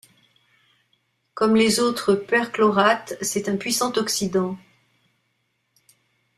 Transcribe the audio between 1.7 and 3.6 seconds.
autres perchlorates, c'est un